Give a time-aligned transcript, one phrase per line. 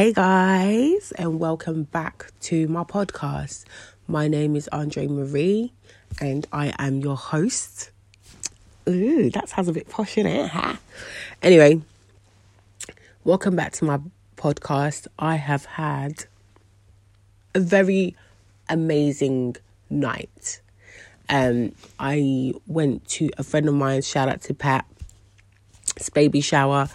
[0.00, 3.66] Hey guys, and welcome back to my podcast.
[4.08, 5.74] My name is Andre Marie,
[6.18, 7.90] and I am your host.
[8.88, 10.78] Ooh, that sounds a bit posh, innit?
[11.42, 11.82] Anyway,
[13.24, 14.00] welcome back to my
[14.38, 15.06] podcast.
[15.18, 16.24] I have had
[17.54, 18.16] a very
[18.70, 19.56] amazing
[19.90, 20.62] night.
[21.28, 24.00] Um, I went to a friend of mine.
[24.00, 24.86] Shout out to Pat.
[25.94, 26.88] It's baby shower,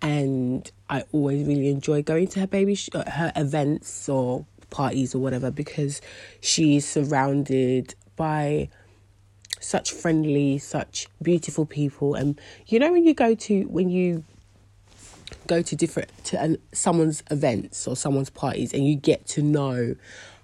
[0.00, 5.14] and I always really enjoy going to her baby sh- uh, her events or parties
[5.14, 6.00] or whatever because
[6.40, 8.68] she's surrounded by
[9.60, 12.14] such friendly, such beautiful people.
[12.14, 14.24] And you know when you go to when you
[15.46, 19.94] go to different to an, someone's events or someone's parties and you get to know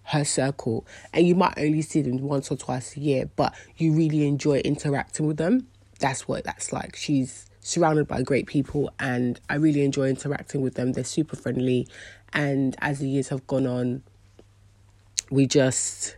[0.04, 3.92] her circle and you might only see them once or twice a year but you
[3.92, 5.66] really enjoy interacting with them
[6.00, 10.74] that's what that's like she's surrounded by great people and I really enjoy interacting with
[10.74, 10.92] them.
[10.92, 11.86] They're super friendly
[12.32, 14.02] and as the years have gone on
[15.30, 16.16] we just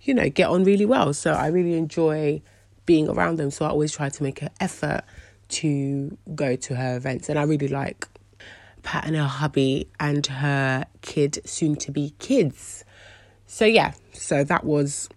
[0.00, 1.12] you know get on really well.
[1.12, 2.40] So I really enjoy
[2.86, 3.50] being around them.
[3.50, 5.02] So I always try to make an effort
[5.48, 8.08] to go to her events and I really like
[8.82, 12.84] Pat and her hubby and her kid soon to be kids.
[13.46, 15.08] So yeah, so that was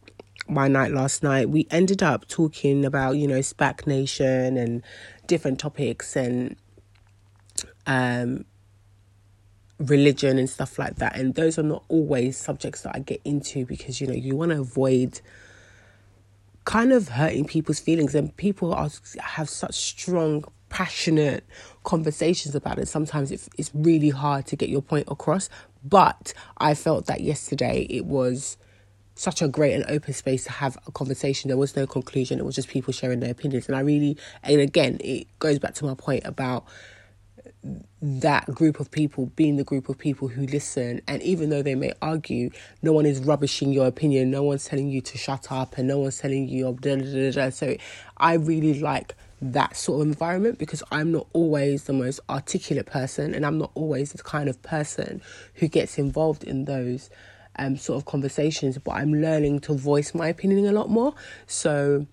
[0.49, 1.49] my night last night.
[1.49, 4.83] We ended up talking about, you know, SPAC Nation and
[5.29, 6.57] different topics and
[7.85, 8.43] um,
[9.77, 11.15] religion and stuff like that.
[11.15, 14.51] And those are not always subjects that I get into because, you know, you want
[14.51, 15.21] to avoid
[16.65, 18.13] kind of hurting people's feelings.
[18.15, 18.89] And people are
[19.21, 21.45] have such strong passionate
[21.83, 22.87] conversations about it.
[22.87, 25.47] Sometimes it's, it's really hard to get your point across.
[25.83, 28.57] But i felt that yesterday it was
[29.19, 31.49] such a great and open space to have a conversation.
[31.49, 32.39] There was no conclusion.
[32.39, 33.67] It was just people sharing their opinions.
[33.67, 36.65] And I really, and again, it goes back to my point about
[38.01, 41.01] that group of people being the group of people who listen.
[41.05, 42.49] And even though they may argue,
[42.81, 44.31] no one is rubbishing your opinion.
[44.31, 46.95] No one's telling you to shut up and no one's telling you, oh, da,
[47.31, 47.49] da.
[47.49, 47.75] so
[48.15, 53.35] I really like that sort of environment because I'm not always the most articulate person
[53.35, 55.21] and I'm not always the kind of person
[55.55, 57.09] who gets involved in those
[57.59, 61.13] um, sort of conversations, but I'm learning to voice my opinion a lot more.
[61.45, 62.07] So,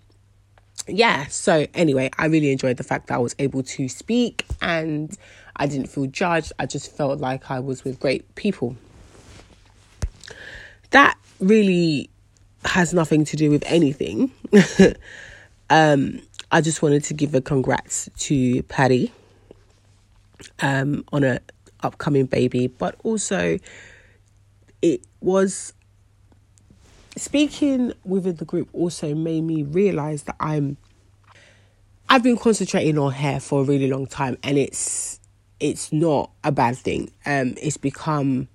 [0.89, 5.17] yeah, so anyway, I really enjoyed the fact that I was able to speak and
[5.55, 6.53] I didn't feel judged.
[6.59, 8.77] I just felt like I was with great people.
[10.91, 12.11] That really
[12.65, 14.33] has nothing to do with anything.
[15.71, 16.21] um,
[16.51, 19.13] I just wanted to give a congrats to Patty
[20.61, 21.41] um, on a
[21.83, 23.59] upcoming baby, but also
[24.83, 25.73] it was
[27.17, 30.77] speaking within the group also made me realize that I'm
[32.09, 35.19] I've been concentrating on hair for a really long time and it's
[35.59, 37.11] it's not a bad thing.
[37.25, 38.49] Um it's become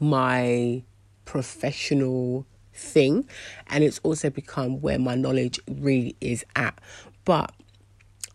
[0.00, 0.82] my
[1.24, 3.28] professional thing
[3.68, 6.78] and it's also become where my knowledge really is at.
[7.24, 7.52] But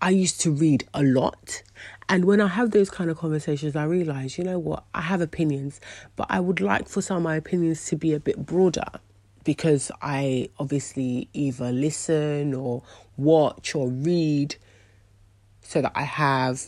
[0.02, 1.64] I used to read a lot
[2.08, 5.22] and when I have those kind of conversations, I realize, you know what, I have
[5.22, 5.82] opinions,
[6.16, 8.86] but I would like for some of my opinions to be a bit broader
[9.44, 12.84] because I obviously either listen or
[13.18, 14.56] watch or read
[15.62, 16.66] so that I have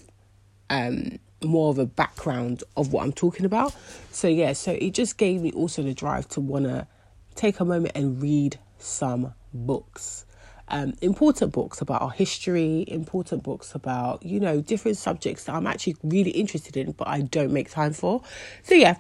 [0.70, 3.76] um, more of a background of what I'm talking about.
[4.12, 6.88] So, yeah, so it just gave me also the drive to want to
[7.36, 10.26] take a moment and read some books
[10.70, 15.68] um, important books about our history, important books about, you know, different subjects that I'm
[15.68, 18.22] actually really interested in, but I don't make time for.
[18.64, 18.98] So, yeah,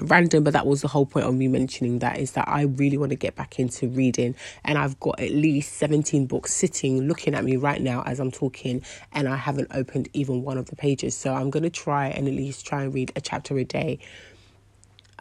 [0.00, 2.98] random, but that was the whole point of me mentioning that is that I really
[2.98, 4.34] want to get back into reading.
[4.64, 8.32] And I've got at least 17 books sitting looking at me right now as I'm
[8.32, 11.14] talking, and I haven't opened even one of the pages.
[11.16, 14.00] So, I'm going to try and at least try and read a chapter a day.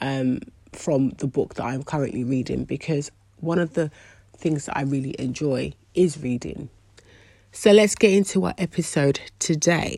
[0.01, 0.39] Um,
[0.73, 3.91] from the book that I'm currently reading because one of the
[4.37, 6.69] things that I really enjoy is reading.
[7.51, 9.97] So let's get into our episode today.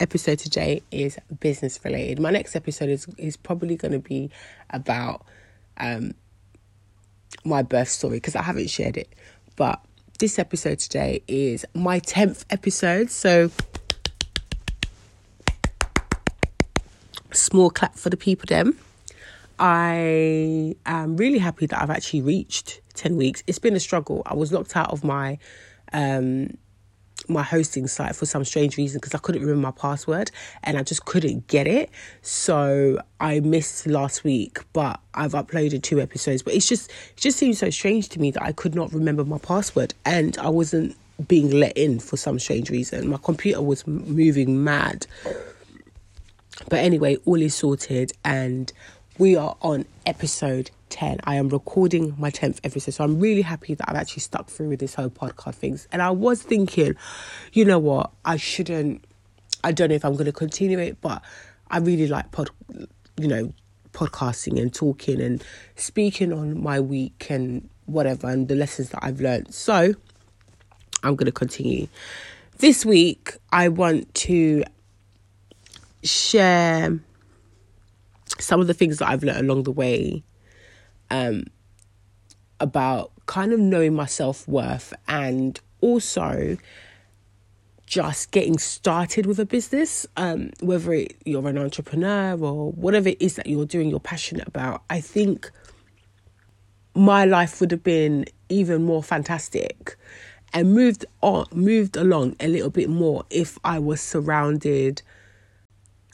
[0.00, 2.20] Episode today is business related.
[2.20, 4.30] My next episode is, is probably going to be
[4.70, 5.26] about
[5.78, 6.12] um,
[7.44, 9.12] my birth story because I haven't shared it.
[9.56, 9.80] But
[10.18, 13.10] this episode today is my 10th episode.
[13.10, 13.50] So,
[17.32, 18.78] small clap for the people, them.
[19.58, 23.42] I am really happy that I've actually reached 10 weeks.
[23.46, 24.22] It's been a struggle.
[24.26, 25.38] I was locked out of my
[25.92, 26.56] um
[27.28, 30.30] my hosting site for some strange reason because I couldn't remember my password
[30.64, 31.90] and I just couldn't get it.
[32.22, 36.42] So I missed last week, but I've uploaded two episodes.
[36.42, 39.24] But it's just it just seems so strange to me that I could not remember
[39.24, 40.96] my password and I wasn't
[41.26, 43.08] being let in for some strange reason.
[43.08, 45.06] My computer was moving mad.
[46.68, 48.72] But anyway, all is sorted and
[49.18, 51.18] we are on episode 10.
[51.24, 52.92] I am recording my 10th episode.
[52.94, 55.88] So I'm really happy that I've actually stuck through with this whole podcast things.
[55.90, 56.94] And I was thinking,
[57.52, 59.04] you know what, I shouldn't,
[59.64, 61.20] I don't know if I'm going to continue it, but
[61.68, 62.50] I really like pod,
[63.16, 63.52] you know,
[63.92, 65.42] podcasting and talking and
[65.74, 69.52] speaking on my week and whatever and the lessons that I've learned.
[69.52, 69.94] So
[71.02, 71.88] I'm going to continue.
[72.58, 74.62] This week, I want to
[76.04, 77.00] share
[78.38, 80.22] some of the things that I've learned along the way
[81.10, 81.44] um,
[82.60, 86.56] about kind of knowing my self worth and also
[87.86, 93.16] just getting started with a business, um, whether it, you're an entrepreneur or whatever it
[93.20, 94.82] is that you're doing, you're passionate about.
[94.90, 95.50] I think
[96.94, 99.96] my life would have been even more fantastic
[100.52, 105.02] and moved on, moved along a little bit more if I was surrounded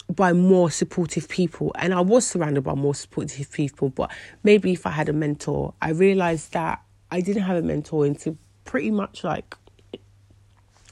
[0.08, 1.72] by more supportive people.
[1.78, 4.10] And I was surrounded by more supportive people but
[4.42, 8.36] maybe if I had a mentor I realized that I didn't have a mentor until
[8.64, 9.56] pretty much like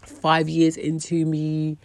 [0.05, 1.79] 5 years into me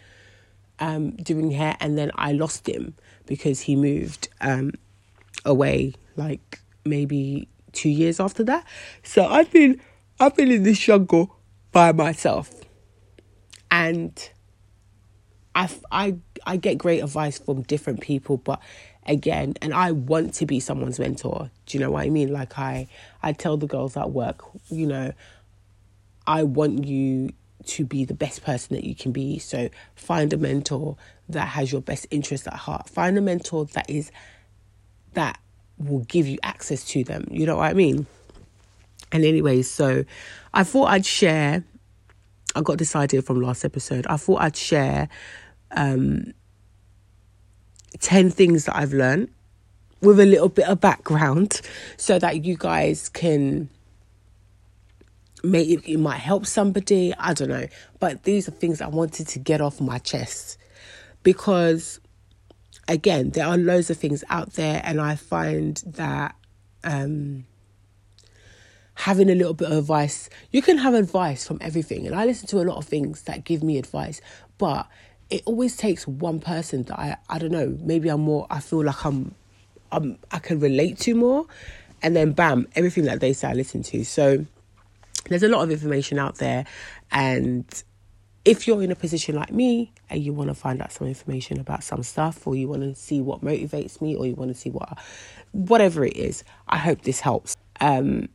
[0.79, 2.93] um, doing hair and then I lost him
[3.25, 4.73] because he moved um,
[5.43, 8.65] away like maybe 2 years after that.
[9.03, 9.81] So I've been
[10.19, 11.35] I've been in this jungle
[11.71, 12.51] by myself.
[13.69, 14.29] And
[15.57, 16.15] I, I,
[16.45, 18.61] I get great advice from different people, but
[19.07, 21.49] again, and I want to be someone's mentor.
[21.65, 22.31] Do you know what I mean?
[22.31, 22.87] Like I,
[23.23, 25.13] I tell the girls at work, you know,
[26.27, 27.33] I want you
[27.65, 29.39] to be the best person that you can be.
[29.39, 30.95] So find a mentor
[31.27, 32.87] that has your best interest at heart.
[32.87, 34.11] Find a mentor that is
[35.13, 35.39] that
[35.79, 37.27] will give you access to them.
[37.31, 38.05] You know what I mean?
[39.11, 40.05] And anyways, so
[40.53, 41.63] I thought I'd share.
[42.55, 44.05] I got this idea from last episode.
[44.07, 45.09] I thought I'd share
[45.71, 46.33] um,
[47.99, 49.29] 10 things that I've learned
[50.01, 51.61] with a little bit of background
[51.97, 53.69] so that you guys can
[55.43, 57.13] maybe it might help somebody.
[57.17, 57.67] I don't know.
[57.99, 60.57] But these are things i wanted to get off my chest
[61.23, 61.99] because
[62.87, 66.35] again there are loads of things out there and i find that
[66.83, 67.45] um,
[68.93, 72.07] having a little bit of advice you can have advice from everything.
[72.07, 74.21] And i listen to a lot of things that give me advice
[74.57, 74.87] but
[75.29, 78.83] it always takes one person that I I don't know maybe I'm more I feel
[78.83, 79.35] like I'm
[79.91, 81.45] I'm I can relate to more.
[82.01, 84.03] And then bam everything that they say I listen to.
[84.05, 84.45] So
[85.29, 86.65] there's a lot of information out there.
[87.11, 87.65] And
[88.45, 91.59] if you're in a position like me and you want to find out some information
[91.59, 94.57] about some stuff or you want to see what motivates me or you want to
[94.57, 94.97] see what
[95.51, 97.57] whatever it is I hope this helps.
[97.81, 98.29] Um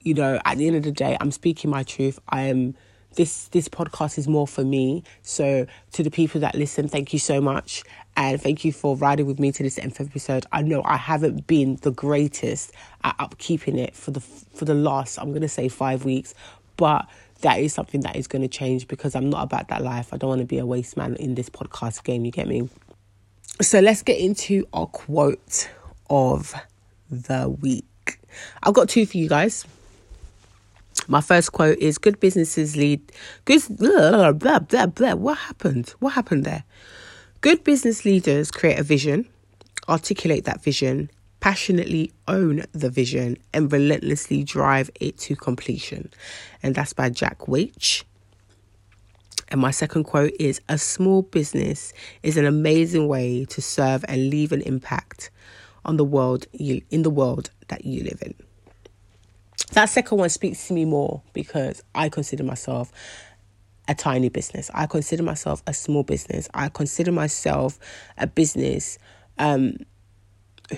[0.00, 2.18] you know at the end of the day I'm speaking my truth.
[2.28, 2.74] I am
[3.16, 5.02] this this podcast is more for me.
[5.22, 7.82] So to the people that listen, thank you so much.
[8.18, 10.46] And thank you for riding with me to this nth episode.
[10.52, 12.72] I know I haven't been the greatest
[13.04, 16.34] at upkeeping it for the for the last I'm gonna say five weeks,
[16.76, 17.06] but
[17.42, 20.14] that is something that is gonna change because I'm not about that life.
[20.14, 22.24] I don't want to be a waste man in this podcast game.
[22.24, 22.68] You get me?
[23.60, 25.70] So let's get into our quote
[26.08, 26.54] of
[27.10, 28.20] the week.
[28.62, 29.64] I've got two for you guys.
[31.08, 33.00] My first quote is good businesses lead
[33.44, 35.14] good blah, blah, blah, blah.
[35.14, 35.90] What happened?
[36.00, 36.64] What happened there?
[37.42, 39.28] Good business leaders create a vision,
[39.88, 46.10] articulate that vision, passionately own the vision, and relentlessly drive it to completion.
[46.62, 48.04] And that's by Jack Welch.
[49.48, 51.92] And my second quote is A small business
[52.24, 55.30] is an amazing way to serve and leave an impact
[55.84, 58.34] on the world you, in the world that you live in
[59.72, 62.92] that second one speaks to me more because I consider myself
[63.88, 64.70] a tiny business.
[64.74, 66.48] I consider myself a small business.
[66.54, 67.78] I consider myself
[68.18, 68.98] a business
[69.38, 69.78] um,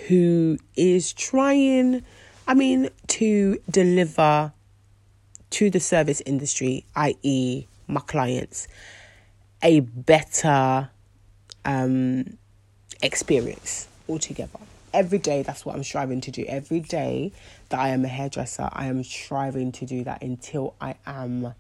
[0.09, 2.05] who is trying,
[2.47, 4.53] I mean, to deliver
[5.51, 8.69] to the service industry, i.e., my clients,
[9.63, 10.91] a better
[11.65, 12.37] um,
[13.03, 14.59] experience altogether
[14.93, 16.45] every day that's what I'm striving to do.
[16.49, 17.33] Every day
[17.69, 21.55] that I am a hairdresser, I am striving to do that until I am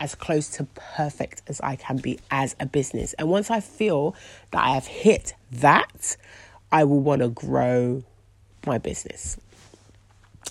[0.00, 0.64] as close to
[0.96, 3.14] perfect as I can be as a business.
[3.14, 4.14] And once I feel
[4.52, 6.16] that I have hit that,
[6.70, 8.04] I will want to grow
[8.66, 9.38] my business.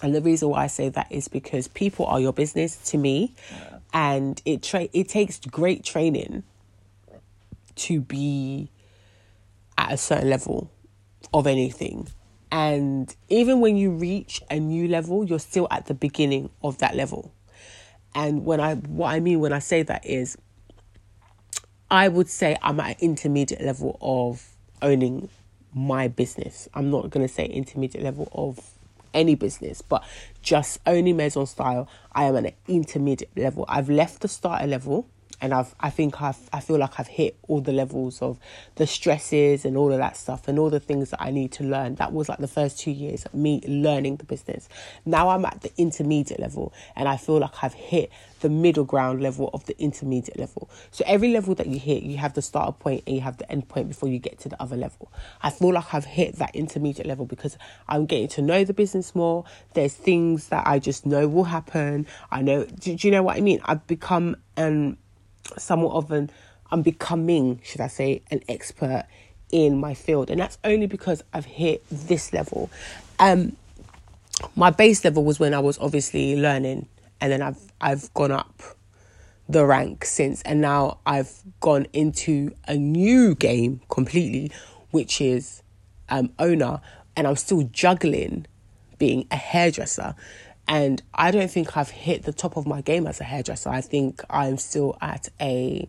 [0.01, 3.33] And the reason why I say that is because people are your business to me,
[3.93, 6.43] and it tra- it takes great training
[7.75, 8.69] to be
[9.77, 10.69] at a certain level
[11.33, 12.07] of anything.
[12.51, 16.95] And even when you reach a new level, you're still at the beginning of that
[16.95, 17.33] level.
[18.15, 20.37] And when I what I mean when I say that is
[21.91, 25.29] I would say I'm at an intermediate level of owning
[25.73, 26.67] my business.
[26.73, 28.59] I'm not going to say intermediate level of
[29.13, 30.03] any business, but
[30.41, 33.65] just owning Maison Style, I am at an intermediate level.
[33.67, 35.07] I've left the starter level
[35.41, 38.39] and I've I think I've I feel like I've hit all the levels of
[38.75, 41.63] the stresses and all of that stuff and all the things that I need to
[41.63, 41.95] learn.
[41.95, 44.67] That was like the first two years of me learning the business.
[45.05, 49.21] Now I'm at the intermediate level and I feel like I've hit the middle ground
[49.21, 50.69] level of the intermediate level.
[50.91, 53.51] So every level that you hit, you have the starter point and you have the
[53.51, 55.11] end point before you get to the other level.
[55.41, 59.15] I feel like I've hit that intermediate level because I'm getting to know the business
[59.15, 59.45] more.
[59.73, 62.07] There's things that I just know will happen.
[62.31, 63.59] I know do, do you know what I mean?
[63.65, 64.97] I've become an
[65.57, 66.29] somewhat of an
[66.69, 69.05] I'm becoming, should I say, an expert
[69.51, 70.29] in my field.
[70.29, 72.69] And that's only because I've hit this level.
[73.19, 73.55] Um
[74.55, 76.87] my base level was when I was obviously learning
[77.21, 78.61] and then I've I've gone up
[79.49, 84.51] the rank since and now I've gone into a new game completely,
[84.91, 85.63] which is
[86.09, 86.81] um owner
[87.15, 88.45] and I'm still juggling
[88.97, 90.15] being a hairdresser.
[90.67, 93.69] And I don't think I've hit the top of my game as a hairdresser.
[93.69, 95.87] I think I'm still at a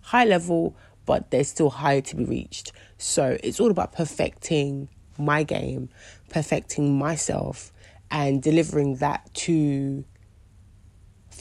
[0.00, 0.76] high level,
[1.06, 2.72] but there's still higher to be reached.
[2.98, 5.90] So it's all about perfecting my game,
[6.28, 7.72] perfecting myself,
[8.10, 10.04] and delivering that to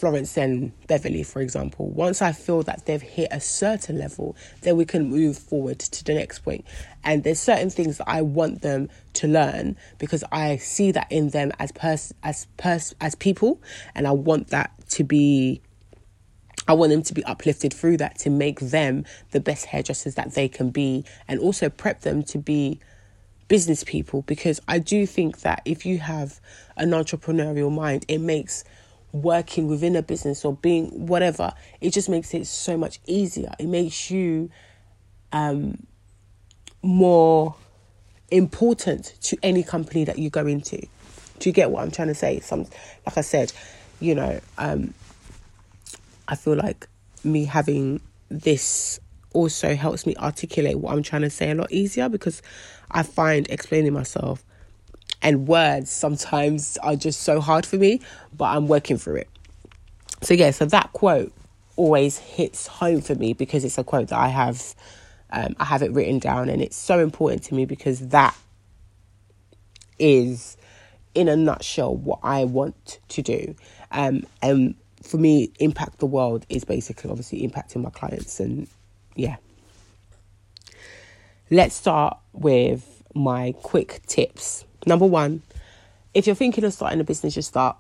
[0.02, 4.76] Florence and Beverly, for example, once I feel that they've hit a certain level, then
[4.76, 6.66] we can move forward to the next point.
[7.04, 11.30] And there's certain things that I want them to learn because I see that in
[11.30, 13.62] them as pers- as pers- as people,
[13.94, 15.62] and I want that to be.
[16.68, 20.34] I want them to be uplifted through that to make them the best hairdressers that
[20.34, 22.80] they can be, and also prep them to be
[23.48, 26.42] business people because I do think that if you have
[26.76, 28.64] an entrepreneurial mind, it makes
[29.14, 33.52] working within a business or being whatever, it just makes it so much easier.
[33.60, 34.50] It makes you
[35.32, 35.86] um,
[36.82, 37.56] more
[38.30, 40.78] important to any company that you go into.
[41.40, 42.40] Do you get what I'm trying to say?
[42.40, 42.66] Some,
[43.06, 43.52] like I said,
[44.00, 44.94] you know, um,
[46.28, 46.88] I feel like
[47.24, 49.00] me having this
[49.34, 52.42] also helps me articulate what I'm trying to say a lot easier because
[52.90, 54.44] I find explaining myself
[55.22, 58.02] and words sometimes are just so hard for me,
[58.36, 59.30] but I'm working through it.
[60.22, 61.34] So, yeah, so that quote
[61.76, 64.76] always hits home for me because it's a quote that I have.
[65.34, 68.36] Um, I have it written down, and it's so important to me because that
[69.98, 70.58] is,
[71.16, 73.56] in a nutshell, what I want to do.
[73.92, 78.68] Um, and for me, impact the world is basically obviously impacting my clients, and
[79.16, 79.38] yeah.
[81.50, 85.42] Let's start with my quick tips Number one,
[86.14, 87.78] if you're thinking of starting a business, just start.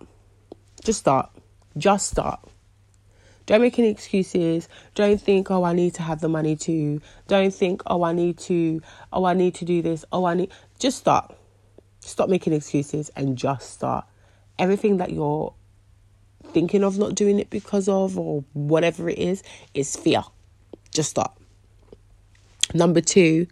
[0.83, 1.29] Just start.
[1.77, 2.39] Just start.
[3.45, 4.69] Don't make any excuses.
[4.95, 7.01] Don't think, oh, I need to have the money to.
[7.27, 8.81] Don't think, oh, I need to.
[9.11, 10.05] Oh, I need to do this.
[10.11, 10.51] Oh, I need.
[10.79, 11.35] Just start.
[12.01, 14.05] Stop making excuses and just start.
[14.59, 15.53] Everything that you're
[16.47, 19.43] thinking of not doing it because of, or whatever it is,
[19.73, 20.23] is fear.
[20.91, 21.31] Just start.
[22.73, 23.47] Number two,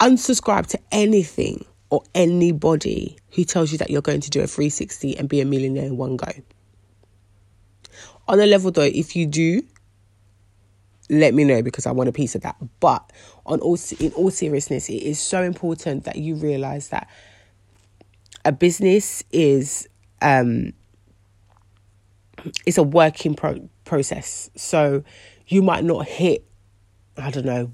[0.00, 5.16] unsubscribe to anything or anybody who tells you that you're going to do a 360
[5.16, 6.26] and be a millionaire in one go.
[8.26, 9.62] On a level though, if you do,
[11.10, 12.56] let me know because I want a piece of that.
[12.80, 13.10] But
[13.46, 17.08] on all in all seriousness, it is so important that you realize that
[18.44, 19.88] a business is
[20.20, 20.72] um
[22.66, 24.50] it's a working pro- process.
[24.54, 25.02] So
[25.46, 26.44] you might not hit
[27.16, 27.72] I don't know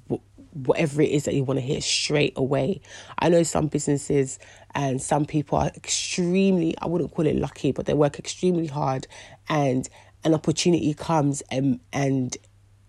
[0.55, 2.81] whatever it is that you want to hear straight away.
[3.19, 4.39] I know some businesses
[4.75, 9.07] and some people are extremely, I wouldn't call it lucky, but they work extremely hard
[9.49, 9.89] and
[10.25, 12.37] an opportunity comes and, and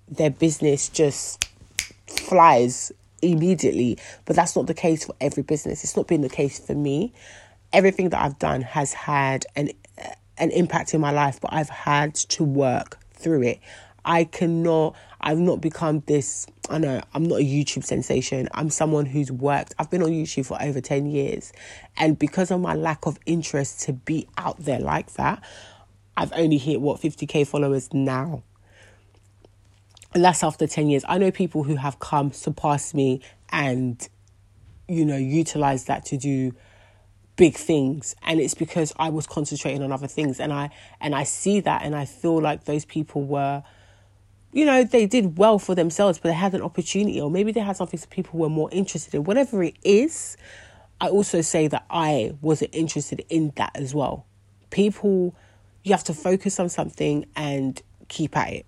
[0.07, 1.49] their business just
[2.07, 2.91] flies
[3.21, 3.97] immediately.
[4.25, 5.83] But that's not the case for every business.
[5.83, 7.13] It's not been the case for me.
[7.73, 9.71] Everything that I've done has had an
[10.37, 13.59] an impact in my life, but I've had to work through it.
[14.05, 14.95] I cannot
[15.25, 18.47] I've not become this, I know, I'm not a YouTube sensation.
[18.53, 21.51] I'm someone who's worked, I've been on YouTube for over 10 years.
[21.97, 25.43] And because of my lack of interest to be out there like that,
[26.15, 28.43] I've only hit what 50k followers now.
[30.13, 31.03] And that's after 10 years.
[31.09, 33.19] I know people who have come, surpassed me,
[33.49, 34.07] and,
[34.87, 36.53] you know, utilized that to do
[37.35, 40.69] big things and it's because I was concentrating on other things and I
[41.01, 43.61] and I see that and I feel like those people were
[44.55, 47.59] you know, they did well for themselves, but they had an opportunity, or maybe they
[47.59, 49.25] had something that people were more interested in.
[49.25, 50.37] Whatever it is,
[51.01, 54.25] I also say that I wasn't interested in that as well.
[54.69, 55.35] People,
[55.83, 58.65] you have to focus on something and keep at it.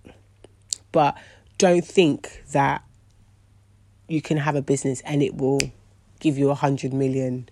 [0.91, 1.17] But
[1.57, 2.83] don't think that
[4.09, 5.61] you can have a business and it will
[6.19, 7.47] give you a hundred million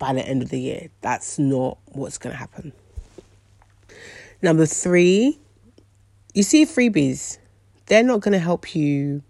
[0.00, 0.88] by the end of the year.
[1.02, 2.72] That's not what's going to happen.
[4.42, 5.38] Number three,
[6.34, 7.38] you see freebies.
[7.86, 9.22] They're not going to help you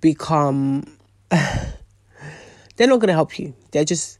[0.00, 0.84] become.
[1.30, 3.54] they're not going to help you.
[3.70, 4.18] They're just.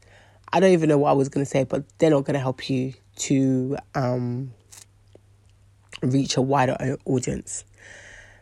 [0.51, 2.39] I don't even know what I was going to say, but they're not going to
[2.39, 4.53] help you to um,
[6.01, 7.63] reach a wider audience.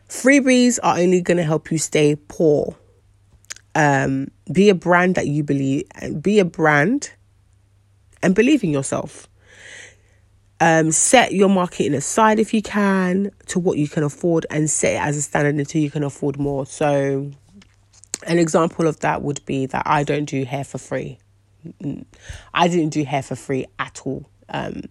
[0.08, 2.76] Freebies are only going to help you stay poor.
[3.74, 5.84] Um, be a brand that you believe,
[6.20, 7.12] be a brand
[8.22, 9.26] and believe in yourself.
[10.64, 14.94] Um, set your marketing aside if you can to what you can afford and set
[14.94, 16.66] it as a standard until you can afford more.
[16.66, 17.32] So,
[18.28, 21.18] an example of that would be that I don't do hair for free.
[22.54, 24.30] I didn't do hair for free at all.
[24.48, 24.82] Um,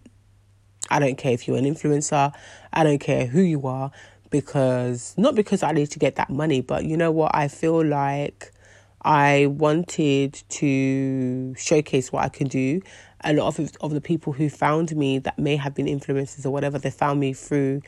[0.90, 2.34] I don't care if you're an influencer,
[2.70, 3.92] I don't care who you are
[4.28, 7.34] because not because I need to get that money, but you know what?
[7.34, 8.52] I feel like
[9.00, 12.82] I wanted to showcase what I can do.
[13.24, 16.50] A lot of of the people who found me that may have been influencers or
[16.50, 17.82] whatever, they found me through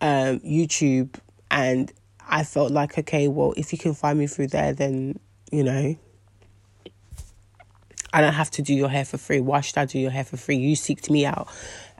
[0.00, 1.14] um, YouTube,
[1.50, 1.92] and
[2.28, 5.18] I felt like, okay, well, if you can find me through there, then
[5.50, 5.96] you know,
[8.12, 9.40] I don't have to do your hair for free.
[9.40, 10.56] Why should I do your hair for free?
[10.56, 11.48] You seeked me out.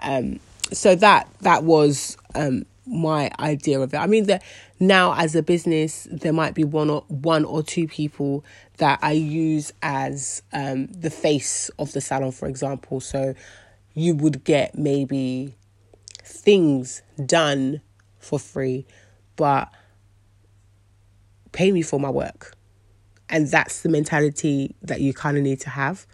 [0.02, 0.40] Um,
[0.72, 3.96] so that that was um, my idea of it.
[3.96, 4.42] I mean that
[4.80, 8.44] now as a business there might be one or one or two people
[8.82, 12.98] that I use as um, the face of the salon for example.
[12.98, 13.36] So
[13.94, 15.54] you would get maybe
[16.24, 17.80] things done
[18.18, 18.84] for free
[19.36, 19.72] but
[21.52, 22.56] pay me for my work.
[23.28, 26.04] And that's the mentality that you kind of need to have.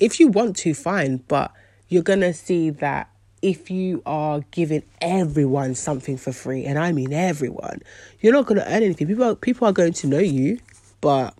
[0.00, 1.52] If you want to, fine, but
[1.88, 3.10] you're going to see that
[3.42, 7.82] if you are giving everyone something for free, and I mean everyone,
[8.20, 9.08] you're not going to earn anything.
[9.08, 10.58] People are, people are going to know you,
[11.06, 11.34] but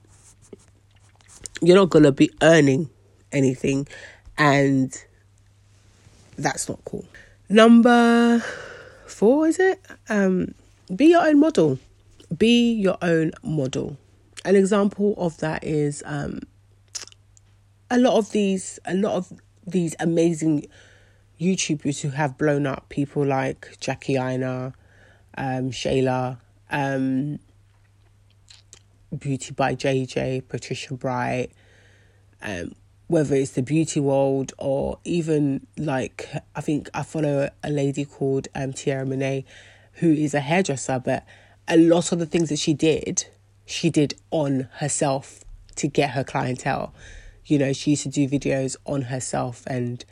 [1.61, 2.89] you're not going to be earning
[3.33, 3.89] anything,
[4.39, 4.97] and
[6.39, 7.05] that's not cool.
[7.49, 8.45] Number
[9.07, 9.85] four is it?
[10.09, 10.55] Um,
[10.95, 11.81] be your own model.
[12.39, 13.97] Be your own model.
[14.45, 16.43] An example of that is um,
[17.91, 19.33] a lot of these, a lot of
[19.67, 20.67] these amazing
[21.41, 24.75] YouTubers who have blown up, people like Jackie Aina,
[25.37, 26.39] um, Shayla,
[26.71, 27.41] um,
[29.17, 31.51] Beauty by JJ, Patricia Bright,
[32.43, 32.75] um,
[33.09, 38.49] whether it's the beauty world or even like I think I follow a lady called
[38.55, 39.45] um, Tiara Monet,
[39.95, 41.25] who is a hairdresser, but
[41.69, 43.27] a lot of the things that she did,
[43.65, 45.45] she did on herself
[45.77, 46.95] to get her clientele.
[47.45, 50.05] You know, she used to do videos on herself and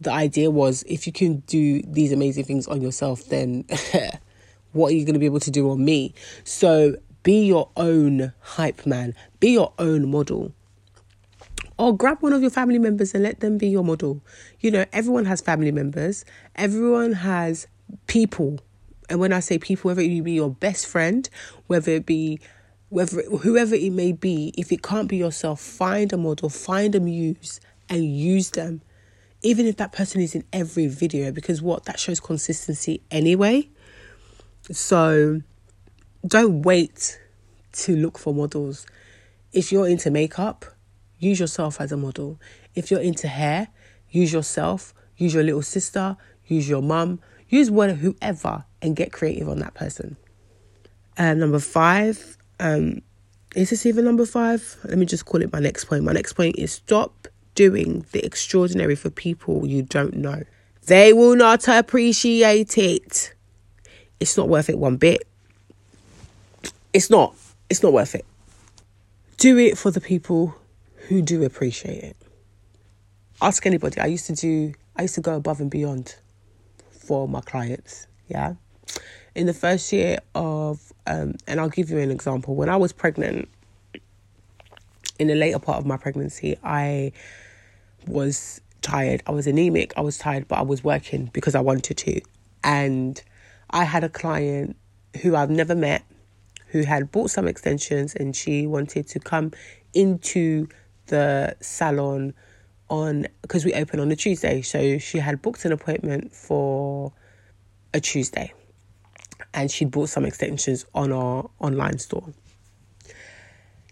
[0.00, 3.64] the idea was if you can do these amazing things on yourself, then
[4.72, 6.14] what are you going to be able to do on me?
[6.44, 6.96] So
[7.26, 10.52] be your own hype man, be your own model.
[11.76, 14.22] Or grab one of your family members and let them be your model.
[14.60, 17.66] You know, everyone has family members, everyone has
[18.06, 18.60] people.
[19.10, 21.28] And when I say people, whether it be your best friend,
[21.66, 22.38] whether it be
[22.90, 27.00] whether whoever it may be, if it can't be yourself, find a model, find a
[27.00, 27.58] muse
[27.88, 28.82] and use them
[29.42, 33.68] even if that person is in every video, because what that shows consistency anyway.
[34.70, 35.42] So
[36.26, 37.20] don't wait
[37.72, 38.86] to look for models.
[39.52, 40.64] If you're into makeup,
[41.18, 42.38] use yourself as a model.
[42.74, 43.68] If you're into hair,
[44.10, 49.48] use yourself, use your little sister, use your mum, use whatever, whoever, and get creative
[49.48, 50.16] on that person.
[51.18, 53.00] Uh, number five, um,
[53.54, 54.76] is this even number five?
[54.84, 56.04] Let me just call it my next point.
[56.04, 60.42] My next point is stop doing the extraordinary for people you don't know.
[60.86, 63.34] They will not appreciate it.
[64.20, 65.26] It's not worth it one bit.
[66.96, 67.36] It's not.
[67.68, 68.24] It's not worth it.
[69.36, 70.54] Do it for the people
[71.08, 72.16] who do appreciate it.
[73.42, 74.00] Ask anybody.
[74.00, 76.16] I used to do I used to go above and beyond
[76.88, 78.06] for my clients.
[78.28, 78.54] Yeah.
[79.34, 82.54] In the first year of um, and I'll give you an example.
[82.54, 83.50] When I was pregnant,
[85.18, 87.12] in the later part of my pregnancy, I
[88.06, 89.22] was tired.
[89.26, 89.92] I was anemic.
[89.98, 92.22] I was tired, but I was working because I wanted to.
[92.64, 93.22] And
[93.68, 94.76] I had a client
[95.20, 96.02] who I've never met
[96.66, 99.52] who had bought some extensions and she wanted to come
[99.94, 100.68] into
[101.06, 102.34] the salon
[102.88, 104.62] on because we open on a Tuesday.
[104.62, 107.12] So she had booked an appointment for
[107.94, 108.52] a Tuesday
[109.54, 112.32] and she'd bought some extensions on our online store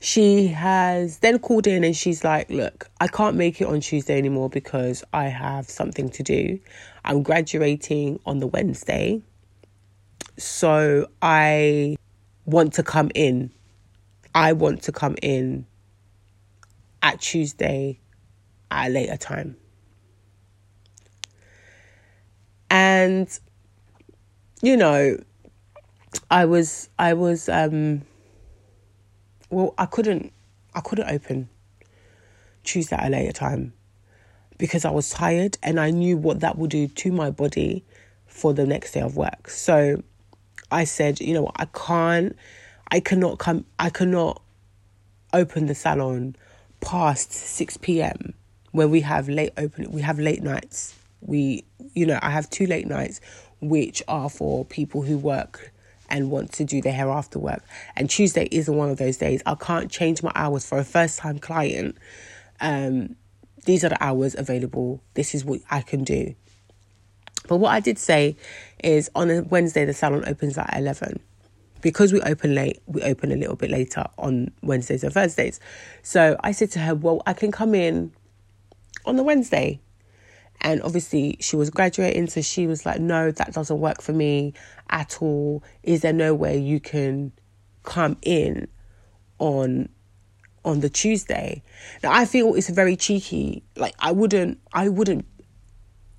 [0.05, 4.19] she has then called in and she's like, Look, I can't make it on Tuesday
[4.19, 6.61] anymore because I have something to do.
[7.07, 9.23] I'm graduating on the Wednesday.
[10.37, 11.97] So I
[12.47, 13.51] want to come in.
[14.35, 15.67] I want to come in
[17.03, 18.01] at Tuesday
[18.71, 19.57] at a later time.
[22.71, 23.29] And
[24.63, 25.19] you know,
[26.31, 28.03] I was I was um
[29.51, 30.33] well I couldn't
[30.75, 31.49] I couldn't open
[32.65, 33.73] Tuesday at a later time
[34.59, 37.85] because I was tired and I knew what that would do to my body
[38.27, 39.49] for the next day of work.
[39.49, 40.03] So
[40.75, 42.37] I said, you know I can't
[42.91, 44.43] I cannot come I cannot
[45.33, 46.37] open the salon
[46.81, 48.35] past 6 p.m.
[48.73, 50.95] when we have late open we have late nights.
[51.21, 53.21] We you know, I have two late nights
[53.61, 55.73] which are for people who work
[56.11, 57.63] and want to do their hair after work.
[57.97, 59.43] And Tuesday isn't one of those days.
[59.47, 61.97] I can't change my hours for a first time client.
[62.61, 63.17] Um,
[63.65, 65.01] these are the hours available.
[65.15, 66.35] This is what I can do.
[67.49, 68.37] But what I did say
[68.83, 71.21] is on a Wednesday, the salon opens at 11.
[71.81, 75.61] Because we open late, we open a little bit later on Wednesdays and Thursdays.
[76.03, 78.13] So I said to her, Well, I can come in
[79.05, 79.81] on the Wednesday
[80.65, 84.55] and obviously, she was graduating, so she was like, No, that doesn't work for me
[84.89, 85.63] at all.
[85.83, 87.33] Is there no way you can
[87.83, 88.67] come in
[89.39, 89.91] on
[90.65, 91.63] on the Tuesday?
[92.03, 93.63] Now I feel it's very cheeky.
[93.77, 95.27] Like I wouldn't I wouldn't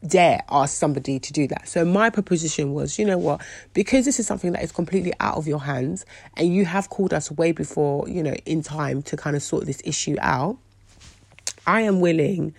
[0.06, 1.68] dare ask somebody to do that.
[1.68, 3.42] So my proposition was, you know what,
[3.74, 6.06] because this is something that is completely out of your hands
[6.38, 9.66] and you have called us way before, you know, in time to kind of sort
[9.66, 10.58] this issue out.
[11.68, 12.54] I am willing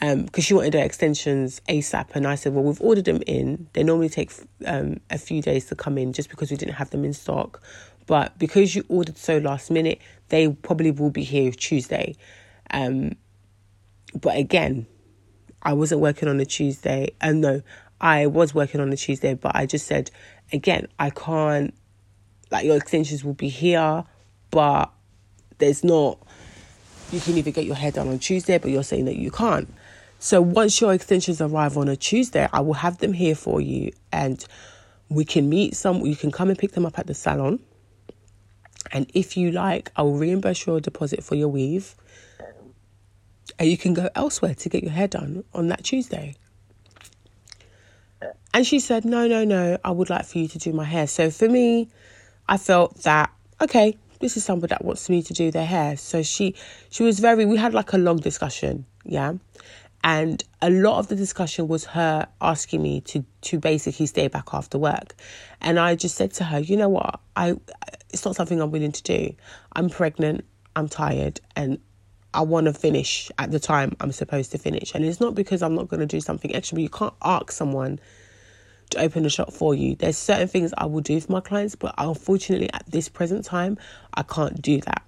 [0.00, 2.08] because um, she wanted her extensions ASAP.
[2.14, 3.68] And I said, well, we've ordered them in.
[3.72, 4.32] They normally take
[4.66, 7.62] um, a few days to come in just because we didn't have them in stock.
[8.06, 12.16] But because you ordered so last minute, they probably will be here Tuesday.
[12.70, 13.12] Um,
[14.20, 14.86] but again,
[15.64, 17.14] I wasn't working on a Tuesday.
[17.20, 17.62] And uh, no,
[18.00, 20.10] I was working on a Tuesday, but I just said,
[20.52, 21.74] again, I can't,
[22.50, 24.04] like, your extensions will be here,
[24.50, 24.92] but
[25.58, 26.18] there's not,
[27.12, 29.72] you can either get your hair done on Tuesday, but you're saying that you can't.
[30.18, 33.92] So once your extensions arrive on a Tuesday, I will have them here for you
[34.10, 34.44] and
[35.10, 37.60] we can meet some you can come and pick them up at the salon.
[38.92, 41.94] And if you like, I will reimburse your deposit for your weave.
[43.58, 46.34] And you can go elsewhere to get your hair done on that Tuesday.
[48.52, 51.06] And she said, No, no, no, I would like for you to do my hair.
[51.06, 51.88] So for me,
[52.48, 55.96] I felt that, okay, this is somebody that wants me to do their hair.
[55.96, 56.54] So she
[56.90, 59.34] she was very we had like a long discussion, yeah.
[60.02, 64.48] And a lot of the discussion was her asking me to to basically stay back
[64.52, 65.14] after work.
[65.60, 67.20] And I just said to her, you know what?
[67.36, 67.56] I
[68.10, 69.34] it's not something I'm willing to do.
[69.72, 70.44] I'm pregnant,
[70.76, 71.78] I'm tired, and
[72.34, 74.94] I want to finish at the time I'm supposed to finish.
[74.94, 77.52] And it's not because I'm not going to do something extra, but you can't ask
[77.52, 78.00] someone
[78.90, 79.94] to open a shop for you.
[79.94, 83.78] There's certain things I will do for my clients, but unfortunately at this present time,
[84.12, 85.02] I can't do that.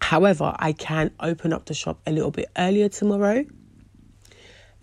[0.00, 3.44] However, I can open up the shop a little bit earlier tomorrow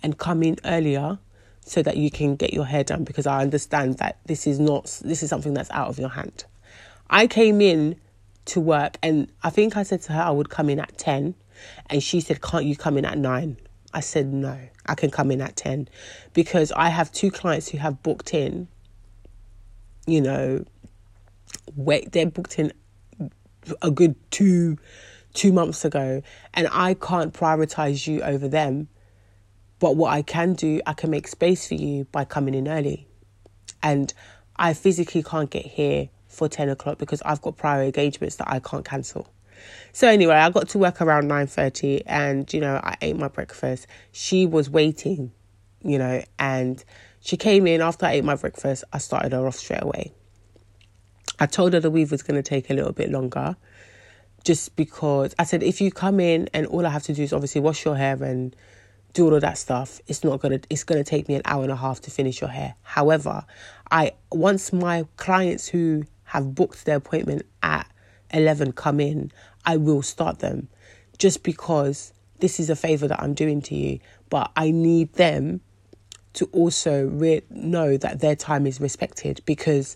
[0.03, 1.17] and come in earlier
[1.61, 4.99] so that you can get your hair done because I understand that this is not
[5.03, 6.43] this is something that's out of your hand.
[7.09, 7.95] I came in
[8.45, 11.35] to work and I think I said to her I would come in at 10
[11.89, 13.57] and she said can't you come in at 9?
[13.93, 14.59] I said no.
[14.85, 15.87] I can come in at 10
[16.33, 18.67] because I have two clients who have booked in
[20.05, 20.65] you know
[21.75, 22.73] wait they're booked in
[23.81, 24.77] a good 2
[25.33, 26.21] 2 months ago
[26.53, 28.89] and I can't prioritize you over them
[29.83, 33.05] but what I can do, I can make space for you by coming in early.
[33.81, 34.13] And
[34.55, 38.61] I physically can't get here for 10 o'clock because I've got prior engagements that I
[38.61, 39.27] can't cancel.
[39.91, 43.87] So anyway, I got to work around 9:30 and you know, I ate my breakfast.
[44.11, 45.31] She was waiting,
[45.83, 46.83] you know, and
[47.19, 48.83] she came in after I ate my breakfast.
[48.91, 50.13] I started her off straight away.
[51.39, 53.55] I told her the weave was going to take a little bit longer
[54.43, 57.33] just because I said if you come in and all I have to do is
[57.33, 58.55] obviously wash your hair and
[59.13, 61.71] do all of that stuff it's not gonna it's gonna take me an hour and
[61.71, 63.45] a half to finish your hair however
[63.91, 67.87] i once my clients who have booked their appointment at
[68.33, 69.31] 11 come in
[69.65, 70.67] i will start them
[71.17, 73.99] just because this is a favor that i'm doing to you
[74.29, 75.61] but i need them
[76.33, 79.95] to also re- know that their time is respected because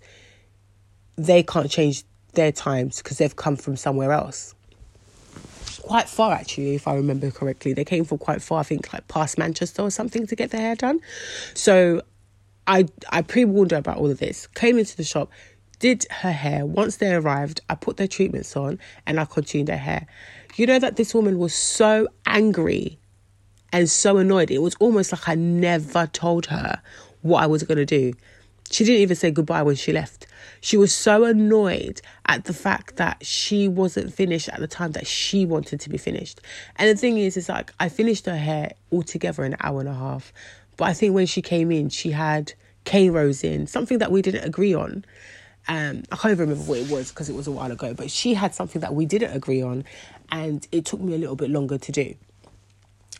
[1.15, 2.03] they can't change
[2.33, 4.53] their times because they've come from somewhere else
[5.87, 7.73] quite far actually, if I remember correctly.
[7.73, 10.61] They came from quite far, I think like past Manchester or something to get their
[10.61, 10.99] hair done.
[11.53, 12.01] So
[12.67, 14.47] I I pre warned her about all of this.
[14.47, 15.29] Came into the shop,
[15.79, 16.65] did her hair.
[16.65, 20.07] Once they arrived, I put their treatments on and I continued their hair.
[20.55, 22.97] You know that this woman was so angry
[23.71, 24.49] and so annoyed.
[24.49, 26.81] It was almost like I never told her
[27.21, 28.13] what I was going to do.
[28.69, 30.27] She didn't even say goodbye when she left.
[30.59, 35.07] She was so annoyed at the fact that she wasn't finished at the time that
[35.07, 36.41] she wanted to be finished.
[36.75, 39.87] And the thing is, it's like I finished her hair altogether in an hour and
[39.87, 40.33] a half.
[40.75, 42.53] But I think when she came in, she had
[42.85, 45.05] cornrows in, something that we didn't agree on.
[45.69, 48.09] Um, I can't even remember what it was because it was a while ago, but
[48.09, 49.83] she had something that we didn't agree on,
[50.31, 52.15] and it took me a little bit longer to do.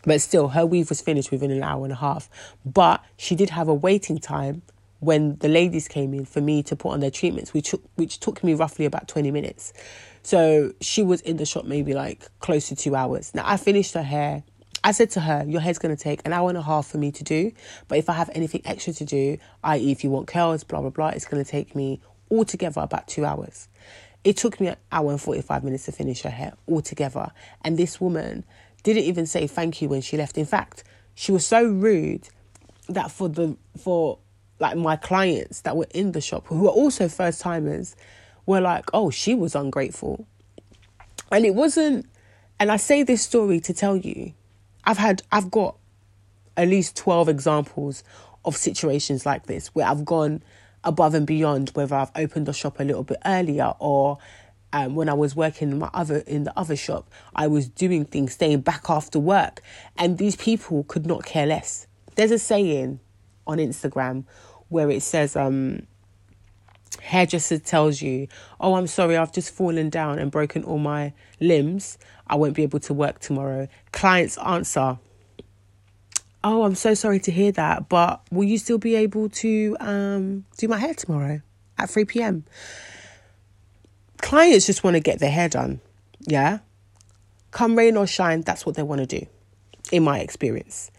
[0.04, 2.30] But still, her weave was finished within an hour and a half.
[2.64, 4.62] But she did have a waiting time
[5.00, 8.42] when the ladies came in for me to put on their treatments, which which took
[8.42, 9.72] me roughly about 20 minutes.
[10.22, 13.34] So she was in the shop maybe like close to two hours.
[13.34, 14.42] Now I finished her hair.
[14.84, 16.98] I said to her, Your hair's going to take an hour and a half for
[16.98, 17.52] me to do.
[17.88, 20.90] But if I have anything extra to do, i.e., if you want curls, blah, blah,
[20.90, 23.68] blah, it's going to take me altogether about two hours.
[24.24, 27.30] It took me an hour and 45 minutes to finish her hair altogether.
[27.64, 28.44] And this woman
[28.82, 30.38] didn't even say thank you when she left.
[30.38, 32.28] In fact, she was so rude
[32.88, 34.18] that for the for
[34.60, 37.96] like my clients that were in the shop who were also first timers
[38.46, 40.26] were like, "Oh, she was ungrateful."
[41.30, 42.06] And it wasn't
[42.58, 44.32] and I say this story to tell you
[44.84, 45.76] I've had I've got
[46.56, 48.02] at least 12 examples
[48.44, 50.42] of situations like this where I've gone
[50.88, 54.18] above and beyond whether I've opened the shop a little bit earlier or
[54.72, 58.04] um, when I was working in my other in the other shop, I was doing
[58.04, 59.62] things, staying back after work,
[59.96, 61.86] and these people could not care less.
[62.16, 63.00] There's a saying
[63.46, 64.24] on Instagram
[64.68, 65.86] where it says, um,
[67.00, 68.28] hairdresser tells you,
[68.60, 71.96] "Oh, I'm sorry, I've just fallen down and broken all my limbs.
[72.26, 74.98] I won't be able to work tomorrow." Clients answer,
[76.44, 80.44] "Oh, I'm so sorry to hear that, but will you still be able to um,
[80.56, 81.40] do my hair tomorrow
[81.78, 82.44] at 3 p.m.?"
[84.20, 85.80] clients just want to get their hair done.
[86.20, 86.58] Yeah.
[87.50, 89.26] Come rain or shine, that's what they want to do,
[89.90, 90.90] in my experience.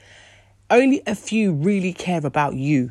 [0.69, 2.89] Only a few really care about you.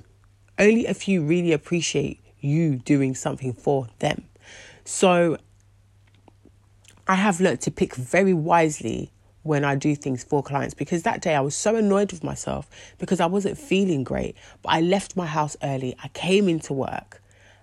[0.59, 4.25] Only a few really appreciate you doing something for them.
[4.85, 5.39] So
[7.07, 9.11] I have learned to pick very wisely
[9.49, 12.69] when I do things for clients because that day I was so annoyed with myself
[12.99, 14.37] because I wasn't feeling great.
[14.63, 15.97] But I left my house early.
[16.05, 17.23] I came into work.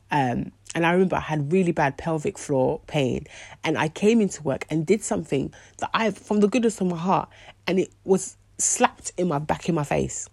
[0.09, 3.27] Um, and I remember I had really bad pelvic floor pain.
[3.63, 6.97] And I came into work and did something that I, from the goodness of my
[6.97, 7.29] heart,
[7.67, 10.27] and it was slapped in my back in my face.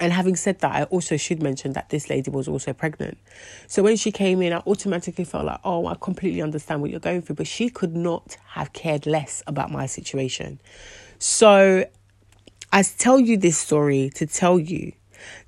[0.00, 3.16] And having said that, I also should mention that this lady was also pregnant.
[3.68, 7.00] So when she came in, I automatically felt like, oh, I completely understand what you're
[7.00, 7.36] going through.
[7.36, 10.60] But she could not have cared less about my situation.
[11.18, 11.84] So
[12.72, 14.92] I tell you this story to tell you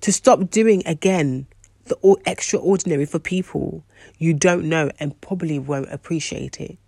[0.02, 1.46] to stop doing again
[1.86, 3.84] the extraordinary for people
[4.18, 6.78] you don't know and probably won't appreciate it.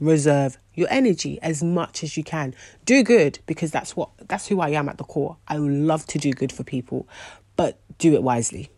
[0.00, 2.54] Reserve your energy as much as you can.
[2.84, 5.36] Do good because that's what that's who I am at the core.
[5.48, 7.08] I love to do good for people,
[7.56, 8.70] but do it wisely.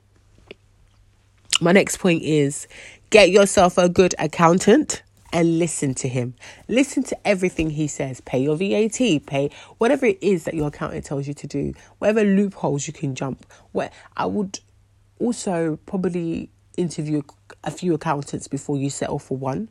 [1.61, 2.69] My next point is
[3.11, 5.03] get yourself a good accountant
[5.33, 6.35] and listen to him.
[6.69, 8.21] Listen to everything he says.
[8.21, 12.25] Pay your VAT, pay whatever it is that your accountant tells you to do, whatever
[12.25, 13.45] loopholes you can jump.
[13.73, 14.61] What I would
[15.19, 17.23] also probably interview
[17.65, 19.69] a few accountants before you settle for one.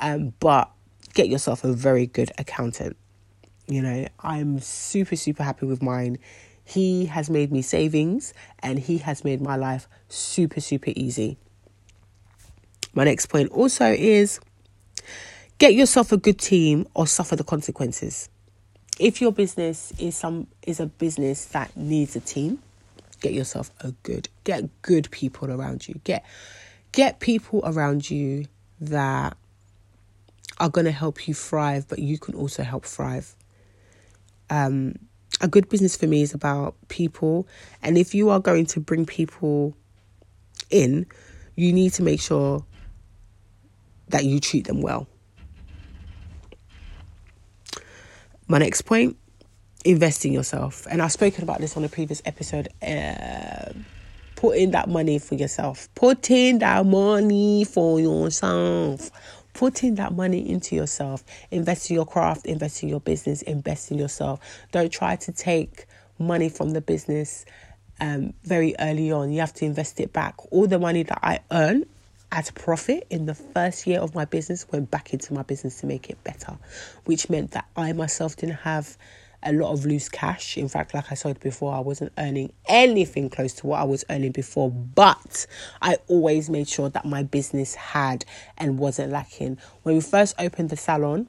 [0.00, 0.70] Um, but
[1.14, 2.96] get yourself a very good accountant.
[3.66, 6.18] You know, I'm super, super happy with mine.
[6.64, 11.38] He has made me savings and he has made my life super, super easy.
[12.94, 14.40] My next point also is
[15.58, 18.28] get yourself a good team or suffer the consequences.
[18.98, 22.58] If your business is some is a business that needs a team,
[23.20, 26.24] get yourself a good get good people around you get
[26.90, 28.44] get people around you
[28.80, 29.36] that
[30.62, 33.34] are going to help you thrive but you can also help thrive
[34.50, 34.94] um
[35.40, 37.46] a good business for me is about people
[37.82, 39.76] and if you are going to bring people
[40.70, 41.06] in
[41.56, 42.64] you need to make sure
[44.08, 45.06] that you treat them well
[48.48, 49.16] my next point
[49.84, 50.86] invest in yourself.
[50.90, 52.68] And I've spoken about this on a previous episode.
[52.82, 53.72] Uh,
[54.36, 55.88] put in that money for yourself.
[55.94, 59.10] Put in that money for yourself.
[59.54, 61.24] Put in that money into yourself.
[61.50, 64.40] Invest in your craft, invest in your business, invest in yourself.
[64.72, 65.86] Don't try to take
[66.18, 67.44] money from the business
[68.00, 69.30] um, very early on.
[69.30, 70.34] You have to invest it back.
[70.52, 71.84] All the money that I earn
[72.32, 75.86] as profit in the first year of my business went back into my business to
[75.86, 76.56] make it better,
[77.04, 78.96] which meant that I myself didn't have
[79.42, 80.56] a lot of loose cash.
[80.56, 84.04] In fact, like I said before, I wasn't earning anything close to what I was
[84.10, 85.46] earning before, but
[85.80, 88.24] I always made sure that my business had
[88.58, 89.58] and wasn't lacking.
[89.82, 91.28] When we first opened the salon,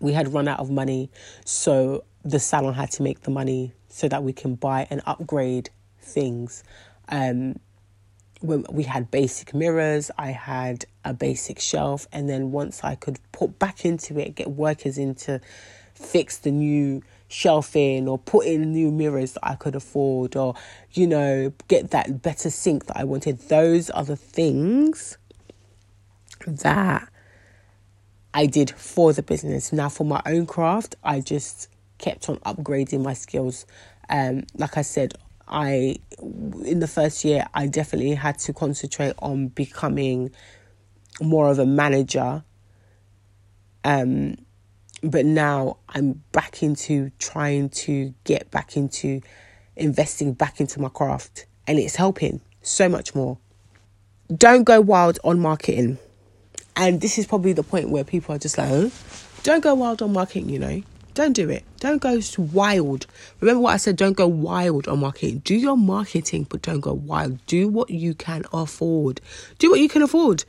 [0.00, 1.10] we had run out of money,
[1.44, 5.70] so the salon had to make the money so that we can buy and upgrade
[6.00, 6.64] things.
[7.08, 7.60] Um,
[8.44, 13.58] we had basic mirrors, I had a basic shelf, and then once I could put
[13.58, 15.40] back into it, get workers in to
[15.94, 20.54] fix the new shelf in or put in new mirrors that I could afford or,
[20.92, 23.38] you know, get that better sink that I wanted.
[23.48, 25.16] Those are the things
[26.46, 27.08] that
[28.34, 29.72] I did for the business.
[29.72, 33.66] Now, for my own craft, I just kept on upgrading my skills.
[34.10, 35.14] Um, like I said,
[35.48, 35.96] I
[36.64, 40.30] in the first year I definitely had to concentrate on becoming
[41.20, 42.42] more of a manager.
[43.84, 44.36] Um,
[45.02, 49.20] but now I'm back into trying to get back into
[49.76, 53.38] investing back into my craft, and it's helping so much more.
[54.34, 55.98] Don't go wild on marketing,
[56.76, 58.90] and this is probably the point where people are just like,
[59.42, 60.82] "Don't go wild on marketing," you know.
[61.14, 61.64] Don't do it.
[61.78, 63.06] Don't go wild.
[63.40, 63.96] Remember what I said?
[63.96, 65.42] Don't go wild on marketing.
[65.44, 67.44] Do your marketing, but don't go wild.
[67.46, 69.20] Do what you can afford.
[69.58, 70.44] Do what you can afford.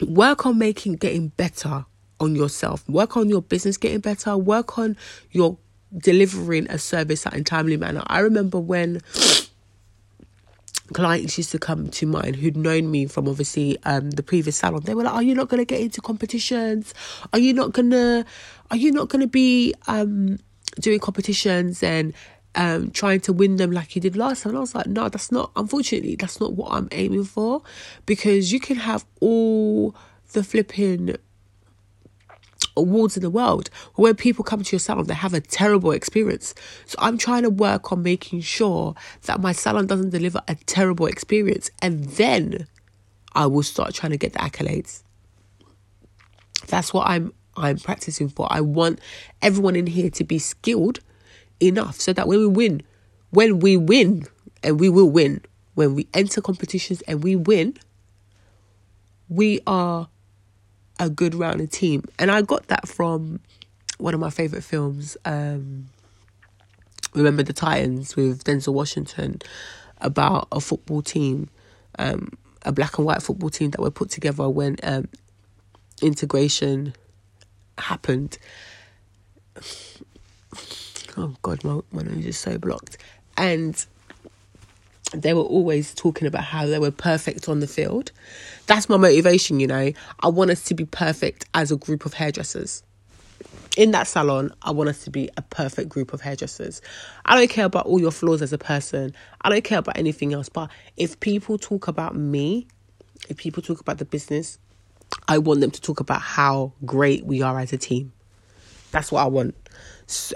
[0.00, 1.84] Work on making getting better
[2.20, 2.88] on yourself.
[2.88, 4.36] Work on your business getting better.
[4.36, 4.96] Work on
[5.32, 5.58] your
[5.96, 8.02] delivering a service in a timely manner.
[8.06, 9.00] I remember when
[10.92, 14.82] clients used to come to mine who'd known me from obviously um, the previous salon.
[14.84, 16.94] They were like, "Are you not going to get into competitions?
[17.32, 18.24] Are you not gonna?
[18.70, 20.38] Are you not going to be um,
[20.80, 22.14] doing competitions and
[22.54, 25.08] um, trying to win them like you did last time?" And I was like, "No,
[25.08, 25.50] that's not.
[25.56, 27.62] Unfortunately, that's not what I'm aiming for,
[28.06, 29.94] because you can have all
[30.32, 31.16] the flipping."
[32.78, 36.54] Awards in the world where people come to your salon they have a terrible experience.
[36.86, 41.06] So i'm trying to work on making sure that my salon doesn't deliver a terrible
[41.06, 42.66] experience and then
[43.34, 45.02] i will start trying to get the accolades.
[46.68, 48.46] That's what i'm i'm practicing for.
[48.50, 49.00] I want
[49.42, 51.00] everyone in here to be skilled
[51.60, 52.82] enough so that when we win
[53.30, 54.24] when we win
[54.62, 55.42] and we will win
[55.74, 57.76] when we enter competitions and we win
[59.28, 60.08] we are
[60.98, 62.04] a good rounded team.
[62.18, 63.40] And I got that from
[63.98, 65.86] one of my favorite films, um,
[67.14, 69.40] Remember the Titans with Denzel Washington,
[70.00, 71.48] about a football team,
[71.98, 72.30] um,
[72.62, 75.08] a black and white football team that were put together when um,
[76.02, 76.94] integration
[77.78, 78.38] happened.
[81.16, 82.96] Oh God, my my nose is so blocked,
[83.36, 83.84] and
[85.12, 88.12] they were always talking about how they were perfect on the field.
[88.66, 89.92] That's my motivation, you know.
[90.20, 92.82] I want us to be perfect as a group of hairdressers.
[93.76, 96.82] In that salon, I want us to be a perfect group of hairdressers.
[97.24, 99.14] I don't care about all your flaws as a person.
[99.40, 100.48] I don't care about anything else.
[100.48, 102.66] But if people talk about me,
[103.28, 104.58] if people talk about the business,
[105.26, 108.12] I want them to talk about how great we are as a team.
[108.90, 109.54] That's what I want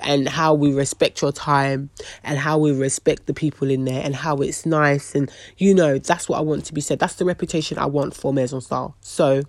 [0.02, 1.90] and how we respect your time
[2.22, 5.98] and how we respect the people in there and how it's nice and you know
[5.98, 6.98] that's what I want to be said.
[6.98, 8.96] That's the reputation I want for Maison Style.
[9.00, 9.42] So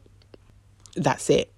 [0.95, 1.53] that's it.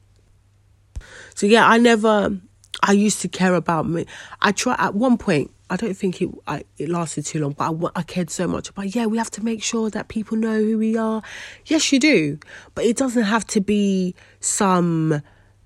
[1.35, 2.39] So yeah, I never.
[2.83, 4.05] I used to care about me.
[4.41, 5.51] I try at one point.
[5.69, 8.69] I don't think it I, it lasted too long, but I, I cared so much
[8.69, 8.93] about.
[8.95, 11.21] Yeah, we have to make sure that people know who we are.
[11.65, 12.39] Yes, you do,
[12.75, 15.21] but it doesn't have to be some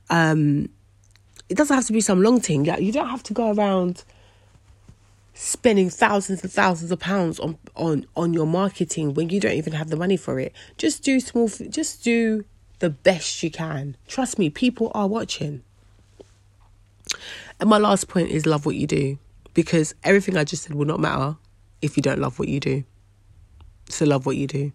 [0.09, 0.69] um
[1.49, 2.63] it doesn't have to be some long thing.
[2.63, 4.03] Like you don't have to go around
[5.33, 9.73] spending thousands and thousands of pounds on on on your marketing when you don't even
[9.73, 10.53] have the money for it.
[10.77, 11.47] Just do small.
[11.47, 12.45] Just do
[12.79, 13.97] the best you can.
[14.07, 15.63] Trust me, people are watching.
[17.59, 19.17] And my last point is love what you do
[19.53, 21.35] because everything I just said will not matter
[21.81, 22.83] if you don't love what you do.
[23.89, 24.71] So love what you do.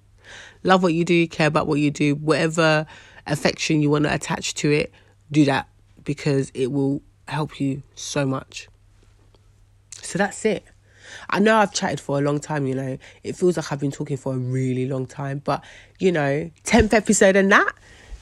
[0.64, 2.86] Love what you do, care about what you do, whatever
[3.26, 4.92] affection you want to attach to it,
[5.30, 5.68] do that
[6.04, 8.68] because it will help you so much.
[10.02, 10.64] So that's it.
[11.30, 12.98] I know I've chatted for a long time, you know.
[13.22, 15.64] It feels like I've been talking for a really long time, but
[15.98, 17.72] you know, 10th episode and that.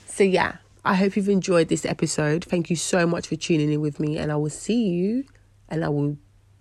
[0.06, 2.44] So yeah, I hope you've enjoyed this episode.
[2.44, 5.24] Thank you so much for tuning in with me, and I will see you
[5.68, 6.16] and I will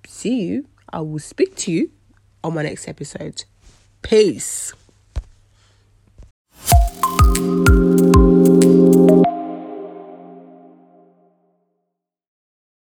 [0.07, 0.67] see you.
[0.91, 1.91] I will speak to you
[2.43, 3.43] on my next episode.
[4.01, 4.74] Peace.